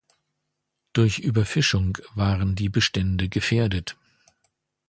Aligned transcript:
Durch 0.93 1.19
Überfischung 1.19 1.95
waren 2.15 2.55
die 2.55 2.69
Bestände 2.69 3.29
gefährdet. 3.29 3.97